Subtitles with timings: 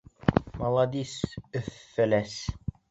[0.61, 1.13] Маладис,
[1.61, 2.37] Өф-Фәләс!